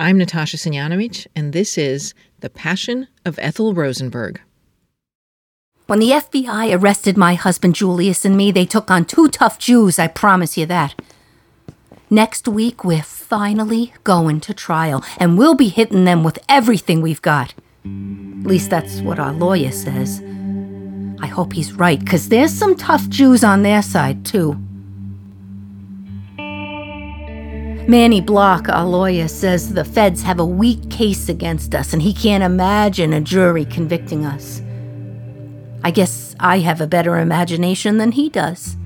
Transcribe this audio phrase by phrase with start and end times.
[0.00, 4.40] I'm Natasha Sinyanovich, and this is The Passion of Ethel Rosenberg.
[5.88, 9.98] When the FBI arrested my husband Julius and me, they took on two tough Jews,
[9.98, 10.94] I promise you that.
[12.08, 17.20] Next week, we're finally going to trial, and we'll be hitting them with everything we've
[17.20, 17.54] got.
[17.84, 20.22] At least that's what our lawyer says.
[21.20, 24.62] I hope he's right, because there's some tough Jews on their side, too.
[27.88, 32.44] Manny Bloch, lawyer, says the feds have a weak case against us, and he can't
[32.44, 34.60] imagine a jury convicting us.
[35.82, 38.76] I guess I have a better imagination than he does.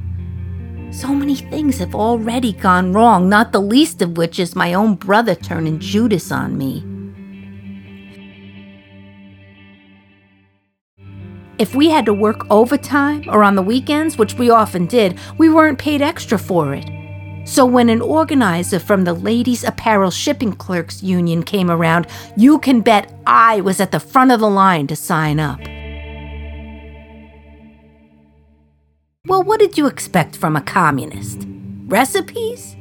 [0.92, 4.94] So many things have already gone wrong, not the least of which is my own
[4.94, 6.84] brother turning Judas on me.
[11.58, 15.50] If we had to work overtime or on the weekends, which we often did, we
[15.50, 17.01] weren't paid extra for it.
[17.52, 22.80] So when an organizer from the Ladies Apparel Shipping Clerks Union came around, you can
[22.80, 25.60] bet I was at the front of the line to sign up.
[29.26, 31.46] Well, what did you expect from a communist?
[31.88, 32.72] Recipes?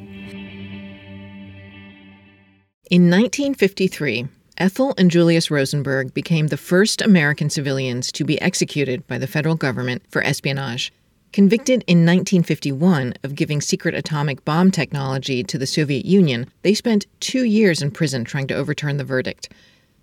[2.89, 9.17] In 1953, Ethel and Julius Rosenberg became the first American civilians to be executed by
[9.17, 10.93] the federal government for espionage.
[11.33, 17.07] Convicted in 1951 of giving secret atomic bomb technology to the Soviet Union, they spent
[17.21, 19.47] two years in prison trying to overturn the verdict.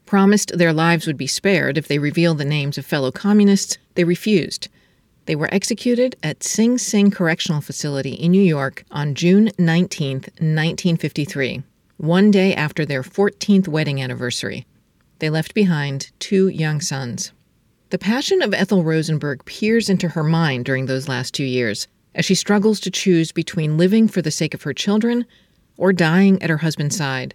[0.07, 4.05] Promised their lives would be spared if they revealed the names of fellow communists, they
[4.05, 4.69] refused.
[5.27, 11.63] They were executed at Sing Sing Correctional Facility in New York on June 19, 1953,
[11.99, 14.65] one day after their 14th wedding anniversary.
[15.19, 17.33] They left behind two young sons.
[17.91, 22.27] The passion of Ethel Rosenberg peers into her mind during those last two years as
[22.27, 25.25] she struggles to choose between living for the sake of her children
[25.79, 27.35] or dying at her husband's side.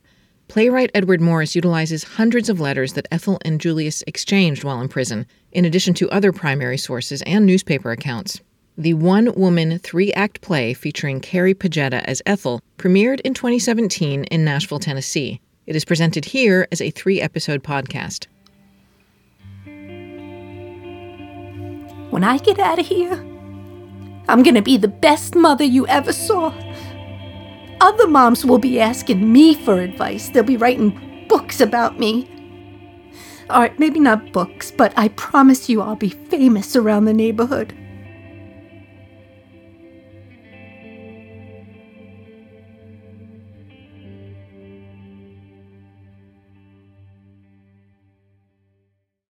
[0.49, 5.25] Playwright Edward Morris utilizes hundreds of letters that Ethel and Julius exchanged while in prison,
[5.51, 8.39] in addition to other primary sources and newspaper accounts.
[8.77, 14.45] The one woman three act play featuring Carrie Pagetta as Ethel premiered in 2017 in
[14.45, 15.41] Nashville, Tennessee.
[15.65, 18.27] It is presented here as a three episode podcast.
[22.13, 23.15] When I get out of here,
[24.29, 26.53] I'm gonna be the best mother you ever saw.
[27.81, 30.29] Other moms will be asking me for advice.
[30.29, 32.29] They'll be writing books about me.
[33.49, 37.75] All right, maybe not books, but I promise you I'll be famous around the neighborhood.